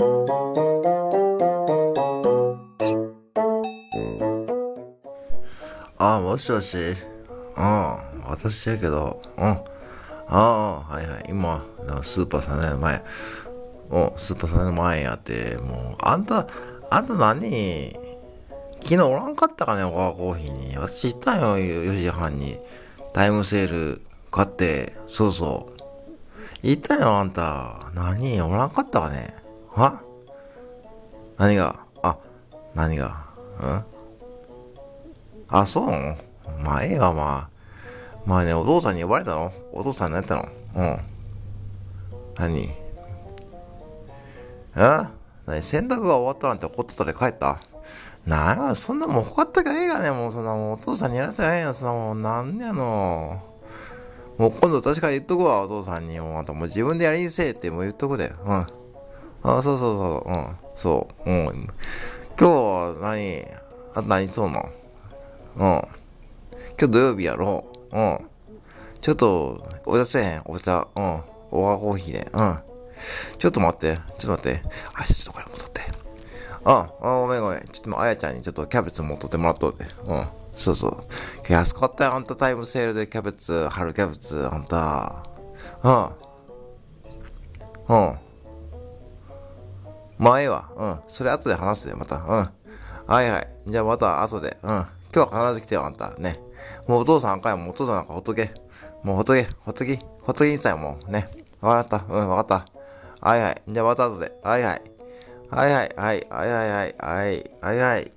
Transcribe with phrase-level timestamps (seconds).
[0.00, 0.04] あ
[5.98, 6.76] あ、もしもし。
[6.76, 6.94] うん。
[8.26, 9.44] 私やけど、うん。
[9.44, 9.58] あ
[10.28, 11.24] あ、はいはい。
[11.30, 11.64] 今、
[12.02, 13.02] スーパー3年前。
[13.90, 16.46] うん、スーパー3年前やって、もう、あんた、
[16.90, 17.96] あんた何？
[18.80, 20.76] 昨日おらんかったかね、オカコーヒーに。
[20.78, 22.56] 私行ったよ、4時半に。
[23.12, 25.80] タイムセール買って、そうそう。
[26.62, 27.90] 行ったよ、あんた。
[27.94, 28.40] 何？
[28.42, 29.34] おらんかったかね？
[29.78, 30.02] は？
[31.38, 31.80] 何が？
[32.02, 32.18] あ、
[32.74, 33.24] 何が？
[33.60, 33.84] うん？
[35.48, 35.90] あ、そう？
[35.90, 36.16] なの
[36.62, 37.58] まあ、ええわ、まあ。
[38.26, 39.52] まあね、お父さんに呼ばれたの？
[39.72, 40.48] お父さん何やったの？
[40.74, 40.98] うん。
[42.36, 42.68] 何？
[44.76, 45.06] え？
[45.46, 45.62] 何？
[45.62, 47.60] 洗濯が終わったなんて怒ってたで帰った？
[48.26, 50.32] なん、そんなもんほかったかええがね、もう。
[50.32, 53.42] そんなもうお父さんにやらせないや、そんなもうなんやの？
[54.36, 56.20] もう今度確かに言っとくわ、お父さんに。
[56.20, 58.32] もうあんたもう自分でやりにせえってもう言っとくで。
[58.44, 58.66] うん。
[59.42, 60.56] あ、そうそうそう、うん。
[60.74, 61.30] そう。
[61.30, 61.68] うん。
[62.38, 63.44] 今日は何？
[63.94, 64.68] あ何そうの？
[65.56, 65.62] うん。
[65.64, 65.82] 今
[66.80, 67.64] 日土曜日やろ？
[67.92, 68.18] ううん。
[69.00, 70.42] ちょっと、お茶せえへん？
[70.46, 70.86] お茶。
[70.94, 71.22] うん。
[71.50, 72.30] おわコーヒーで。
[72.32, 72.58] うん。
[73.38, 73.96] ちょっと待って。
[74.18, 74.62] ちょっと待って。
[74.94, 75.80] あ、ちょっとこれ戻って。
[76.64, 77.60] あ、あ、ごめんごめん。
[77.60, 79.84] ちょっとあやちゃんにちょっとキャベツ持っとってもらっとって。
[80.06, 80.26] うん。
[80.52, 80.96] そうそう。
[81.48, 85.24] 安かったよ、あんたタイムセールでキャベツ、春キャベツ、あんた。
[85.82, 86.27] うん。
[90.18, 90.68] まあええわ。
[90.76, 91.00] うん。
[91.08, 92.16] それ後で話すで、また。
[92.16, 92.24] うん。
[93.06, 93.48] はいはい。
[93.66, 94.58] じゃあまた後で。
[94.62, 94.86] うん。
[95.14, 96.10] 今日は必ず来てよ、あんた。
[96.18, 96.40] ね。
[96.86, 97.64] もうお父さんあかんよ。
[97.64, 98.50] もうお父さんなんかほっとけ。
[99.04, 99.48] もうほっとけ。
[99.60, 99.96] ほっとき。
[99.96, 101.10] ほっときにさい、もう。
[101.10, 101.28] ね。
[101.60, 102.12] わかった。
[102.12, 102.64] うん、わかっ
[103.20, 103.28] た。
[103.28, 103.62] はいはい。
[103.68, 104.32] じゃあまた後で。
[104.42, 104.82] はいはい。
[105.50, 105.94] はいはい。
[105.96, 106.26] はい。
[106.28, 106.94] はいはいはい。
[106.98, 107.50] はい。
[107.60, 108.12] はいはい。